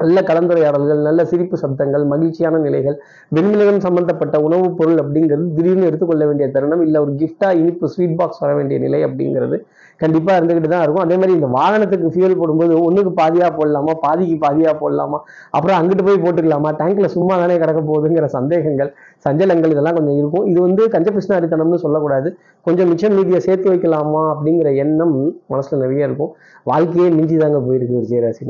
நல்ல 0.00 0.18
கலந்துரையாடல்கள் 0.28 1.00
நல்ல 1.06 1.20
சிரிப்பு 1.30 1.56
சப்தங்கள் 1.62 2.04
மகிழ்ச்சியான 2.12 2.60
நிலைகள் 2.66 2.96
வெண்மிளகம் 3.36 3.82
சம்பந்தப்பட்ட 3.86 4.36
உணவுப் 4.46 4.76
பொருள் 4.78 5.00
அப்படிங்கிறது 5.02 5.44
திடீர்னு 5.56 5.88
எடுத்துக்கொள்ள 5.88 6.24
வேண்டிய 6.28 6.46
தருணம் 6.54 6.84
இல்லை 6.86 6.98
ஒரு 7.04 7.12
gift-ஆ 7.20 7.48
இனிப்பு 7.60 7.88
ஸ்வீட் 7.94 8.16
பாக்ஸ் 8.20 8.42
வர 8.44 8.52
வேண்டிய 8.58 8.78
நிலை 8.84 9.00
அப்படிங்கிறது 9.08 9.58
கண்டிப்பாக 10.00 10.38
இருந்துக்கிட்டு 10.38 10.70
தான் 10.72 10.84
இருக்கும். 10.84 11.04
அதே 11.06 11.16
மாதிரி 11.20 11.32
இந்த 11.38 11.48
வாகனத்துக்கு 11.56 12.12
ஃபியூல் 12.12 12.36
போடும்போது 12.40 12.74
ஒன்றுக்கு 12.86 13.12
பாதியாக 13.20 13.50
போடலாமா 13.58 13.94
பாதிக்கு 14.04 14.36
பாதியாக 14.44 14.74
போடலாமா 14.82 15.18
அப்புறம் 15.56 15.76
அங்கிட்டு 15.78 16.06
போய் 16.06 16.22
போட்டுக்கலாமா 16.24 16.70
டேங்க்ல 16.80 17.08
சும்மா 17.16 17.34
தானே 17.42 17.56
கிடக்க 17.62 17.82
போகுதுங்கிற 17.90 18.28
சந்தேகங்கள் 18.36 18.90
சஞ்சலங்கள் 19.26 19.72
இதெல்லாம் 19.74 19.96
கொஞ்சம் 19.98 20.18
இருக்கும். 20.20 20.46
இது 20.50 20.58
வந்து 20.66 20.82
கஞ்சபிஷ்ணாரித்தனம்னு 20.94 21.82
சொல்லக்கூடாது. 21.84 22.28
கொஞ்சம் 22.66 22.88
மிச்சம் 22.92 23.16
மீதியை 23.18 23.40
சேர்த்து 23.48 23.68
வைக்கலாமா 23.72 24.22
அப்படிங்கிற 24.34 24.70
எண்ணம் 24.84 25.14
மனசில் 25.52 25.82
நிறைய 25.84 26.08
இருக்கும். 26.08 26.32
வாழ்க்கையே 26.66 27.10
மிஞ்சி 27.18 27.36
தாங்க 27.44 27.60
போயிருக்கு 27.68 27.98
ஒரு 28.00 28.08
ஜெயராசி 28.12 28.44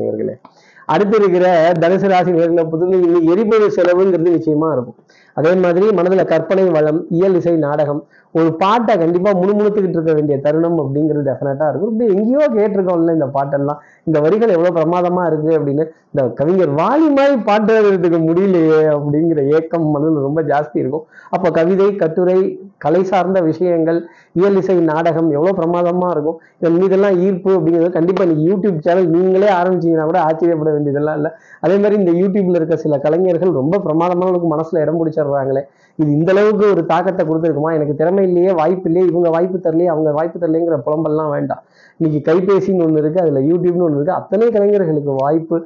அடுத்து 0.95 1.17
இருக்கிற 1.21 1.47
தனுசு 1.83 2.07
ராசி 2.13 2.31
நேர்களை 2.37 2.63
பொறுத்தவரை 2.71 3.01
இன்னைக்கு 3.09 3.33
எரிபொருள் 3.35 3.77
செலவுங்கிறது 3.77 4.31
நிச்சயமா 4.37 4.69
இருக்கும். 4.77 4.99
அதே 5.39 5.53
மாதிரி 5.65 5.87
மனதில் 5.99 6.31
கற்பனை 6.33 6.65
வளம் 6.77 7.01
இயல் 7.17 7.37
இசை 7.41 7.55
நாடகம் 7.67 8.01
ஒரு 8.39 8.51
பாட்டை 8.63 8.95
கண்டிப்பாக 9.03 9.39
முணுமுணுத்துக்கிட்டு 9.41 9.97
இருக்க 9.99 10.13
வேண்டிய 10.19 10.37
தருணம் 10.47 10.79
அப்படிங்கிறது 10.83 11.23
டெஃபினட்டாக 11.29 11.71
இருக்கும். 11.73 11.93
இப்படி 11.93 12.09
எங்கேயோ 12.15 12.45
கேட்டிருக்கோம்ல 12.57 13.15
இந்த 13.19 13.29
பாட்டெல்லாம். 13.37 13.81
இந்த 14.09 14.19
வரிகள் 14.25 14.55
எவ்வளோ 14.57 14.73
பிரமாதமாக 14.79 15.29
இருக்குது 15.31 15.57
அப்படின்னு 15.59 15.87
இந்த 16.11 16.25
கவிஞர் 16.41 16.75
வாலி 16.81 17.09
மாதிரி 17.19 17.37
பாட்டு 17.51 17.73
எழுதுறதுக்கு 17.81 18.21
முடியலையே 18.29 18.81
அப்படிங்கிற 18.97 19.43
ஏக்கம் 19.59 19.87
மனதில் 19.95 20.27
ரொம்ப 20.29 20.43
ஜாஸ்தி 20.53 20.79
இருக்கும். 20.83 21.07
அப்போ 21.37 21.51
கவிதை 21.61 21.89
கட்டுரை 22.03 22.39
கலை 22.85 23.03
சார்ந்த 23.11 23.39
விஷயங்கள் 23.49 23.99
இயல் 24.39 24.59
இசை 24.61 24.77
நாடகம் 24.91 25.29
எவ்வளோ 25.37 25.53
பிரமாதமாக 25.59 26.15
இருக்கும். 26.15 26.39
இதன் 26.61 26.79
மீதெல்லாம் 26.81 27.17
ஈர்ப்பு 27.27 27.51
அப்படிங்கிறது 27.57 27.91
கண்டிப்பாக 27.99 28.27
நீங்கள் 28.31 28.47
யூடியூப் 28.51 28.79
சேனல் 28.87 29.09
நீங்களே 29.15 29.51
ஆரம்பிச்சீங்கன்னா 29.59 30.07
கூட 30.11 30.21
ஆச்சரியப்பட 30.29 30.71
வேண்டியதெல்லாம் 30.77 31.19
இல்லை. 31.21 31.33
அதே 31.67 31.77
மாதிரி 31.83 31.99
இந்த 32.03 32.15
யூடியூப்பில் 32.21 32.59
இருக்க 32.61 32.79
சில 32.85 32.99
கலைஞர்கள் 33.07 33.53
ரொம்ப 33.61 33.81
பிரமாதமானவங்களுக்கு 33.87 34.51
மனசில் 34.55 34.83
இடம் 34.85 35.01
பிடிச்சிடுறாங்களே. 35.01 35.65
இது 35.99 36.11
இந்த 36.19 36.31
அளவுக்கு 36.35 36.65
ஒரு 36.75 36.85
தாக்கத்தை 36.93 37.25
கொடுத்துருக்குமா? 37.31 37.73
எனக்கு 37.79 37.95
திறமை 38.01 38.25
இல்லையே 38.29 38.53
வாய்ப்பு 38.61 38.89
இல்லையே 38.91 39.07
இவங்க 39.11 39.29
வாய்ப்பு 39.37 39.59
தரலையே 39.67 39.91
அவங்க 39.95 40.11
வாய்ப்பு 40.19 40.39
தரலைங்கிற 40.45 40.79
புலம்பெல்லாம் 40.87 41.33
வேண்டாம். 41.37 41.63
இன்னைக்கு 42.01 42.21
கைபேசின்னு 42.31 42.85
ஒன்று 42.87 43.03
இருக்குது 43.03 43.25
அதில் 43.25 43.47
யூடியூப்னு 43.51 43.87
ஒன்று 43.89 43.99
இருக்குது 43.99 44.19
அத்தனை 44.21 44.49
கலைஞர்களுக்கு 44.57 45.15
வாய்ப்பு 45.23 45.59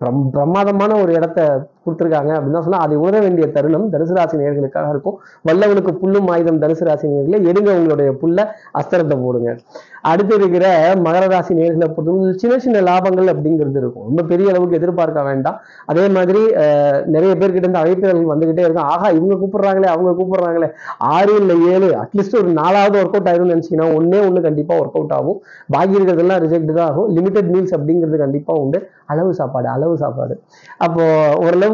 பிரம் 0.00 0.24
பிரமாதமான 0.34 0.92
ஒரு 1.02 1.12
இடத்த 1.18 1.40
கொடுத்துருக்காங்க 1.86 2.32
அப்படின்னு 2.38 2.64
சொன்னா 2.68 2.82
அதை 2.86 2.96
உணர 3.04 3.16
வேண்டிய 3.24 3.46
தருணம் 3.56 3.88
தனுசு 3.94 4.14
ராசி 4.18 4.36
நேர்களுக்காக 4.42 4.88
இருக்கும். 4.94 5.18
வல்லவனுக்கு 5.48 5.94
புல்லும் 6.02 6.30
ஆயுதம் 6.34 6.62
தனுசு 6.64 6.86
ராசி 6.90 7.06
நேர்களை 7.14 7.40
எடுங்க 7.50 7.70
உங்களுடைய 7.80 8.12
புல்ல 8.22 8.48
அஸ்திரத்தை 8.80 9.18
போடுங்க. 9.24 9.50
அடுத்து 10.10 10.34
இருக்கிற 10.40 10.66
மகர 11.04 11.24
ராசி 11.32 11.52
நேர்களை 11.60 11.86
பொறுத்தவரை 11.94 12.34
சின்ன 12.42 12.56
சின்ன 12.64 12.80
லாபங்கள் 12.88 13.30
அப்படிங்கிறது 13.32 13.78
இருக்கும். 13.82 14.04
ரொம்ப 14.08 14.22
பெரிய 14.32 14.50
அளவுக்கு 14.52 14.78
எதிர்பார்க்க 14.78 15.22
வேண்டாம். 15.28 15.56
அதே 15.90 16.04
மாதிரி 16.16 16.42
நிறைய 17.14 17.32
பேர்கிட்ட 17.40 17.64
இருந்து 17.64 17.82
அழைப்புகள் 17.82 18.20
வந்துகிட்டே 18.32 18.64
இருக்கும். 18.66 18.88
ஆஹா 18.92 19.08
இவங்க 19.16 19.34
கூப்பிடுறாங்களே 19.40 19.88
அவங்க 19.94 20.10
கூப்பிடுறாங்களே. 20.18 20.68
ஆறு 21.14 21.32
இல்லை 21.40 21.56
ஏழு 21.72 21.88
அட்லீஸ்ட் 22.02 22.38
ஒரு 22.42 22.50
நாலாவது 22.60 22.98
ஒர்க் 23.00 23.16
அவுட் 23.16 23.30
ஆயிரும்னு 23.32 23.54
நினைச்சீங்கன்னா 23.54 23.88
ஒன்னே 23.98 24.20
ஒன்று 24.28 24.46
கண்டிப்பாக 24.48 24.80
ஒர்க் 24.82 24.98
அவுட் 25.00 25.16
ஆகும். 25.18 25.40
பாக்கி 25.76 25.98
இருக்கிறதெல்லாம் 25.98 26.42
ரிஜெக்ட் 26.44 26.72
தான் 26.78 26.88
ஆகும். 26.90 27.08
லிமிடெட் 27.16 27.50
மீல்ஸ் 27.54 27.74
அப்படிங்கிறது 27.78 28.18
கண்டிப்பாக 28.24 28.62
உண்டு. 28.64 28.80
அளவு 29.12 29.32
சாப்பாடு 29.40 29.68
அளவு 29.74 29.96
சாப்பாடு. 30.04 30.34
அப்போ 30.84 31.04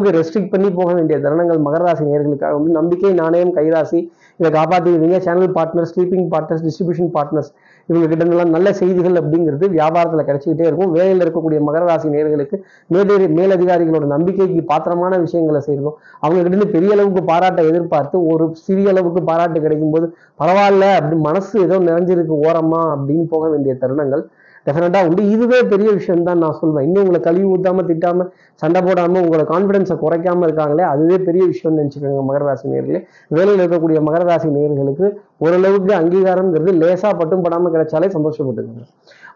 அளவுக்கு 0.02 0.18
ரெஸ்ட்ரிக்ட் 0.18 0.52
பண்ணி 0.52 0.68
போக 0.78 0.90
வேண்டிய 0.98 1.16
தருணங்கள் 1.24 1.60
மகராசி 1.66 2.02
நேர்களுக்காக. 2.10 2.52
வந்து 2.58 2.72
நம்பிக்கை 2.78 3.10
நாணயம் 3.20 3.52
கைராசி 3.58 3.98
இதை 4.40 4.48
காப்பாற்றிடுவீங்க 4.56 5.18
channel 5.26 5.52
partners 5.56 5.90
sleeping 5.92 6.26
partners 6.32 6.64
distribution 6.66 7.10
partners 7.16 7.50
இவங்க 7.88 8.04
கிட்ட 8.06 8.20
இருந்தெல்லாம் 8.22 8.52
நல்ல 8.54 8.68
செய்திகள் 8.80 9.16
அப்படிங்கிறது 9.20 9.66
வியாபாரத்தில் 9.76 10.26
கிடைச்சிக்கிட்டே 10.28 10.66
இருக்கும். 10.68 10.92
வேலையில் 10.96 11.22
இருக்கக்கூடிய 11.24 11.58
மகர 11.68 11.82
ராசி 11.90 12.08
நேர்களுக்கு 12.14 12.56
மேலே 12.94 13.26
மேலதிகாரிகளோட 13.38 14.06
நம்பிக்கைக்கு 14.14 14.62
பாத்திரமான 14.72 15.18
விஷயங்களை 15.24 15.60
செய்யணும் 15.68 15.96
அவங்க 16.22 16.38
கிட்ட 16.40 16.52
இருந்து 16.52 16.72
பெரிய 16.76 16.92
அளவுக்கு 16.96 17.22
பாராட்டை 17.32 17.64
எதிர்பார்த்து 17.70 18.18
ஒரு 18.32 18.46
சிறிய 18.66 18.92
அளவுக்கு 18.94 19.22
பாராட்டு 19.30 19.64
கிடைக்கும் 19.66 19.94
போது 19.96 20.08
பரவாயில்ல 20.42 20.86
அப்படி 21.00 21.18
மனசு 21.28 21.54
ஏதோ 21.66 21.78
நிறைஞ்சிருக்கு 21.90 22.36
ஓரமா 22.48 22.82
அப்படின்னு 22.94 23.26
போக 23.34 23.44
வேண்டிய 23.54 23.74
தருணங்கள். 23.84 24.24
டெஃபினட்டாக 24.66 25.08
உண்டு. 25.08 25.22
இதுவே 25.34 25.60
பெரிய 25.72 25.88
விஷயம் 25.98 26.26
தான் 26.28 26.40
நான் 26.44 26.58
சொல்வேன். 26.60 26.84
இன்னும் 26.88 27.02
உங்களை 27.04 27.20
கழுவி 27.28 27.46
ஊற்றாமல் 27.52 27.88
திட்டாமல் 27.90 28.28
சண்டை 28.62 28.80
போடாமல் 28.88 29.22
உங்களோட 29.22 29.44
கான்ஃபிடன்ஸை 29.52 29.96
குறைக்காம 30.04 30.44
இருக்காங்களே 30.48 30.84
அதுவே 30.92 31.18
பெரிய 31.28 31.44
விஷயம்னு 31.52 31.80
நினச்சிக்கோங்க 31.82 32.22
மகர 32.28 32.44
ராசி 32.50 32.66
நேர்களே 32.74 33.00
வேலையில் 33.36 33.62
இருக்கக்கூடிய 33.62 34.00
மகர 34.08 34.22
ராசி 34.30 34.50
நேர்களுக்கு 34.58 35.08
ஓரளவுக்கு 35.46 35.92
அங்கீகாரம்ங்கிறது 36.00 36.72
லேசாக 36.82 37.12
பட்டும் 37.20 37.44
படாமல் 37.46 37.74
கிடைச்சாலே 37.76 38.10
சந்தோஷப்பட்டுக்கோங்க. 38.16 38.86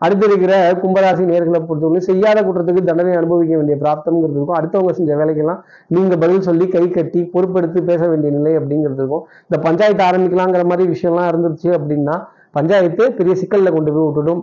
அடுத்து 0.04 0.24
இருக்கிற 0.28 0.54
கும்பராசி 0.80 1.22
நேர்களை 1.30 1.60
பொறுத்தவரை 1.68 2.00
செய்யாத 2.08 2.38
குற்றத்துக்கு 2.46 2.82
தண்டனை 2.88 3.12
அனுபவிக்க 3.20 3.52
வேண்டிய 3.58 3.76
பிராப்தம்ங்கிறது 3.82 4.36
இருக்கும். 4.38 4.56
அடுத்தவங்க 4.58 4.92
செஞ்ச 4.98 5.12
வேலைக்கெல்லாம் 5.20 5.60
நீங்கள் 5.96 6.20
பதில் 6.24 6.44
சொல்லி 6.48 6.66
கை 6.74 6.84
கட்டி 6.96 7.20
பொறுப்பெடுத்து 7.34 7.82
பேச 7.90 8.02
வேண்டிய 8.10 8.30
நிலை 8.38 8.52
அப்படிங்கிறது 8.60 9.00
இருக்கும். 9.02 9.24
இந்த 9.46 9.58
பஞ்சாயத்து 9.66 10.04
ஆரம்பிக்கலாங்கிற 10.08 10.64
மாதிரி 10.72 10.86
விஷயம்லாம் 10.94 11.30
இருந்துச்சு 11.32 11.70
அப்படின்னா 11.78 12.16
பஞ்சாயத்து 12.58 13.06
பெரிய 13.20 13.36
சிக்கலில் 13.42 13.74
கொண்டு 13.76 13.94
போய் 13.96 14.06
விட்டுடும். 14.08 14.42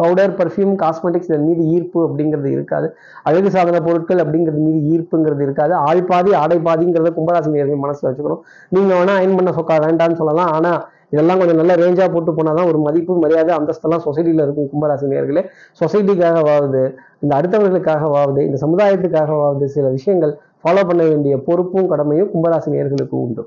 பவுடர் 0.00 0.32
பர்ஃப்யூம் 0.38 0.72
காஸ்மெட்டிக்ஸ் 0.82 1.28
இதன் 1.30 1.46
மீது 1.48 1.62
ஈர்ப்பு 1.74 1.98
அப்படிங்கிறது 2.06 2.50
இருக்காது. 2.56 2.86
அழகு 3.28 3.50
சாதன 3.56 3.80
பொருட்கள் 3.86 4.22
அப்படிங்கிறது 4.24 4.62
மீது 4.66 4.80
ஈர்ப்புங்கிறது 4.94 5.42
இருக்காது. 5.46 5.74
ஆள் 5.88 6.02
பாதி 6.10 6.32
ஆடை 6.42 6.58
பாதிங்கிறத 6.68 7.12
கும்பராசி 7.18 7.50
நேர்கள் 7.56 7.84
மனசில் 7.84 8.08
வச்சுக்கணும். 8.08 8.42
நீங்கள் 8.74 8.96
வேணால் 8.98 9.18
அயன் 9.20 9.36
பண்ண 9.38 9.52
சொக்கா 9.58 9.76
வேண்டாம்னு 9.86 10.20
சொல்லலாம். 10.22 10.52
ஆனால் 10.58 10.80
இதெல்லாம் 11.14 11.40
கொஞ்சம் 11.40 11.58
நல்ல 11.60 11.72
ரேஞ்சாக 11.80 12.08
போட்டு 12.12 12.30
போனாதான் 12.36 12.68
ஒரு 12.70 12.78
மதிப்பு 12.86 13.14
மரியாதை 13.24 13.52
அந்தஸ்தெல்லாம் 13.56 14.04
சொசைட்டியில் 14.06 14.42
இருக்கும் 14.44 14.70
கும்பராசி 14.72 15.10
நேர்களே 15.12 15.42
சொசைட்டிக்காகவாவது 15.80 16.82
இந்த 17.24 17.32
அடுத்தவர்களுக்காகவாவது 17.38 18.40
இந்த 18.48 18.58
சமுதாயத்துக்காகவாவது 18.64 19.66
சில 19.76 19.88
விஷயங்கள் 19.98 20.32
ஃபாலோ 20.62 20.82
பண்ண 20.90 21.02
வேண்டிய 21.10 21.34
பொறுப்பும் 21.48 21.88
கடமையும் 21.92 22.30
கும்பராசி 22.34 22.68
நேர்களுக்கு 22.74 23.16
உண்டு. 23.26 23.42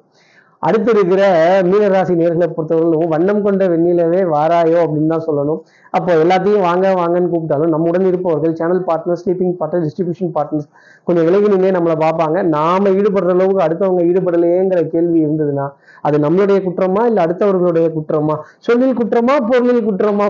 அடுத்து 0.62 0.90
இருக்கிற 0.96 1.22
மீனராசி 1.70 2.14
நேர்களை 2.20 2.48
பொறுத்தவரையிலும் 2.54 3.12
வண்ணம் 3.14 3.42
கொண்ட 3.46 3.64
வெண்ணிலவே 3.72 4.22
வாராயோ 4.34 4.78
அப்படின்னு 4.84 5.12
தான் 5.14 5.26
சொல்லணும். 5.28 5.60
அப்போ 5.98 6.12
எல்லாத்தையும் 6.24 6.66
வாங்க 6.68 6.86
வாங்கன்னு 7.00 7.30
கூப்பிட்டாலும் 7.34 7.74
நம்முடன் 7.74 8.08
இருப்பவர்கள் 8.12 8.56
channel 8.60 8.82
partner 8.88 9.20
sleeping 9.22 9.54
partner 9.60 9.84
distribution 9.86 10.32
partners 10.38 10.68
கொஞ்சம் 11.08 11.26
விலகி 11.28 11.52
நின்று 11.54 11.70
நம்மளை 11.78 11.98
பார்ப்பாங்க. 12.06 12.38
நாம 12.56 12.90
ஈடுபடுற 13.00 13.34
அளவுக்கு 13.36 13.66
அடுத்தவங்க 13.68 14.02
ஈடுபடலையேங்கிற 14.10 14.82
கேள்வி 14.94 15.20
இருந்ததுன்னா 15.26 15.68
அது 16.08 16.18
நம்மளுடைய 16.26 16.58
குற்றமா 16.66 17.04
இல்லை 17.10 17.22
அடுத்தவர்களுடைய 17.26 17.88
குற்றமா? 17.96 18.36
சொல்லில் 18.68 18.98
குற்றமா 19.00 19.36
பொருளில் 19.50 19.86
குற்றமா? 19.88 20.28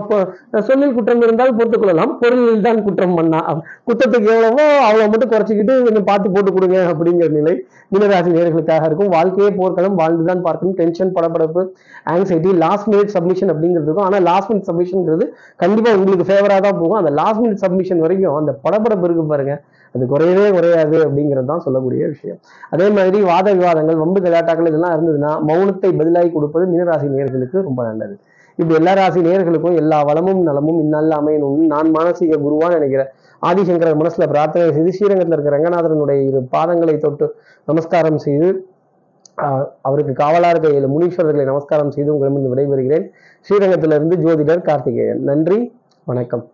சொல்லில் 0.68 0.94
குற்றம் 0.98 1.24
இருந்தால் 1.26 1.56
பொறுத்துக்கொள்ளலாம் 1.58 2.12
பொருளில் 2.22 2.64
தான் 2.68 2.80
குற்றம் 2.86 3.16
பண்ணா. 3.18 3.40
குற்றத்துக்கு 3.88 4.30
எவ்வளவோ 4.34 4.64
அவ்வளோ 4.86 5.08
மட்டும் 5.12 5.32
குறைச்சிக்கிட்டு 5.32 5.74
கொஞ்சம் 5.88 6.08
பார்த்து 6.10 6.34
போட்டு 6.36 6.52
கொடுங்க 6.56 6.78
அப்படிங்கிற 6.92 7.28
நிலை 7.38 7.54
மீனராசி 7.92 8.30
நேர்களுக்காக 8.36 8.88
இருக்கும். 8.88 9.12
வாழ்க்கையே 9.16 9.50
போர்க்களம் 9.60 9.98
வாழ்ந்துதான் 10.18 10.44
பார்க்கணும். 10.46 10.76
டென்ஷன் 10.80 11.10
படப்படப்பு 11.16 11.62
ஆங்ஸைட்டி 12.12 12.50
லாஸ்ட் 12.64 12.88
மினிட் 12.92 13.12
சப்மிஷன் 13.16 13.50
அப்படிங்கிறது 13.52 13.88
இருக்கும். 13.88 14.06
ஆனால் 14.08 14.24
லாஸ்ட் 14.30 14.50
மினிட் 14.50 14.68
சப்மிஷன்ங்கிறது 14.70 15.24
கண்டிப்பா 15.62 15.90
உங்களுக்கு 15.98 16.26
ஃபேவராக 16.30 16.60
தான் 16.66 16.78
போகும். 16.80 16.98
அந்த 17.00 17.10
லாஸ்ட் 17.20 17.42
மினிட் 17.44 17.62
சப்மிஷன் 17.64 18.00
வரைக்கும் 18.04 18.38
அந்த 18.42 18.54
படபடப்பு 18.64 19.06
இருக்கு 19.08 19.24
பாருங்க. 19.32 19.54
அது 19.94 20.06
குறையவே 20.12 20.48
குறையாது 20.56 20.96
அப்படிங்கிறது 21.06 21.48
தான் 21.52 21.62
சொல்லக்கூடிய 21.66 22.08
விஷயம். 22.14 22.40
அதே 22.72 22.86
மாதிரி 22.96 23.18
வாத 23.30 23.46
விவாதங்கள் 23.58 24.00
வம்பு 24.02 24.20
கலாட்டாக்கள் 24.24 24.70
இதெல்லாம் 24.70 24.94
இருந்ததுன்னா 24.96 25.30
மௌனத்தை 25.50 25.90
பதிலாகி 26.00 26.30
கொடுப்பது 26.34 26.66
மீனராசி 26.72 27.08
நேர்களுக்கு 27.14 27.58
ரொம்ப 27.68 27.80
நல்லது. 27.90 28.16
இப்படி 28.58 28.76
எல்லா 28.80 28.92
ராசி 28.98 29.20
நேர்களுக்கும் 29.26 29.76
எல்லா 29.80 29.98
வளமும் 30.08 30.40
நலமும் 30.48 30.78
இந்நாளில் 30.84 31.16
அமையணும்னு 31.18 31.66
நான் 31.72 31.90
மானசீக 31.96 32.38
குருவான்னு 32.44 32.78
நினைக்கிறேன். 32.78 33.10
ஆதிசங்கரர் 33.48 34.00
மனசுல 34.00 34.26
பிரார்த்தனை 34.32 34.70
செய்து 34.76 34.94
ஸ்ரீரங்கத்தில் 34.96 35.36
இருக்கிற 35.36 35.54
ரங்கநாதரனுடைய 35.56 36.20
இரு 36.28 36.40
பாதங்களை 36.54 36.94
தொட்டு 37.04 37.26
நமஸ்காரம் 37.68 38.18
செய்து 38.24 38.48
அவருக்கு 39.82 40.12
காவலாக 40.12 40.48
இருக்க 40.48 40.68
ஏழு 40.68 40.88
முனீஸ்வரர்களை 40.88 41.44
நமஸ்காரம் 41.44 41.90
செய்து 41.90 42.18
உங்களிடம் 42.18 42.56
விடைபெறுகிறேன். 42.56 43.08
ஸ்ரீரங்கத்திலிருந்து 43.48 44.16
ஜோதிடர் 44.16 44.62
கார்த்திகேயன். 44.62 45.22
நன்றி 45.22 45.72
வணக்கம். 46.04 46.50